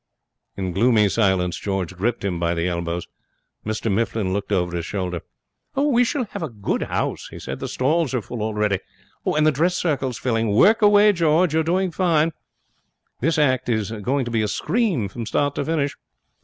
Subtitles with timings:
[0.57, 3.05] In gloomy silence George gripped him by the elbows.
[3.63, 5.21] Mr Mifflin looked over his shoulder.
[5.75, 7.59] 'We shall have a good house,' he said.
[7.59, 8.79] 'The stalls are full already,
[9.27, 10.49] and the dress circle's filling.
[10.55, 12.31] Work away, George, you're doing fine.
[13.19, 15.95] This act is going to be a scream from start to finish.'